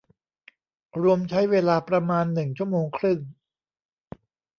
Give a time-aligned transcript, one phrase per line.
[1.01, 3.19] รวมใช้เวลาประมาณหนึ่งชั่วโมงครึ่ง